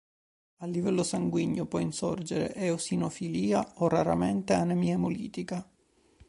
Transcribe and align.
A 0.55 0.65
livello 0.65 1.03
sanguigno 1.03 1.67
può 1.67 1.77
insorgere 1.77 2.55
eosinofilia 2.55 3.73
o 3.83 3.87
raramente 3.87 4.53
anemia 4.53 4.93
emolitica. 4.93 5.63